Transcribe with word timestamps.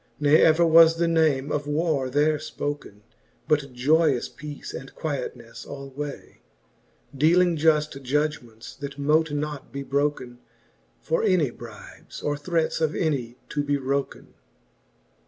Ne 0.19 0.37
ever 0.37 0.65
was 0.65 0.95
the 0.97 1.07
name 1.07 1.51
of 1.51 1.67
warre 1.67 2.09
there 2.09 2.35
Ipoken, 2.39 3.01
But 3.47 3.71
joyous 3.71 4.29
peace 4.29 4.73
and 4.73 4.95
quietnefle 4.95 5.67
alway, 5.67 6.41
Dealing 7.15 7.55
juft 7.55 8.01
judgements, 8.01 8.75
that 8.77 8.97
mote 8.97 9.31
not 9.31 9.71
be 9.71 9.83
broken 9.83 10.39
For 11.01 11.21
any 11.21 11.51
brybes, 11.51 12.23
or 12.23 12.35
threates 12.35 12.81
of 12.81 12.95
any 12.95 13.37
to 13.49 13.63
be 13.63 13.77
wroken* 13.77 14.29
XXV. 14.29 14.33